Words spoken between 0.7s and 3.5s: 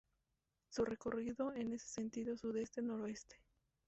Su recorrido es en sentido sudeste-noroeste.